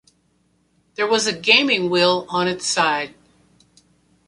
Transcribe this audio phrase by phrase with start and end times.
[0.95, 3.13] There was a gaming wheel on its side.